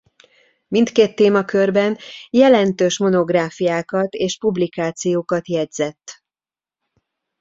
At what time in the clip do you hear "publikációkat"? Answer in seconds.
4.37-5.47